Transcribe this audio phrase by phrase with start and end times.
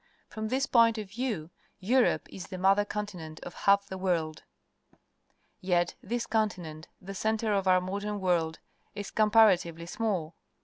[0.27, 4.41] From this point of view, Europe is the mother continent of half the world.
[5.59, 8.57] Yet this continent, the centre of our modern world,
[8.95, 10.33] is comparatively small.